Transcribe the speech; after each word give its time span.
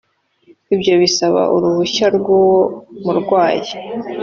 ibyo 0.75 0.93
bisaba 1.01 1.41
uruhushya 1.55 2.05
rw’uwo 2.15 2.61
murwayi 3.03 3.71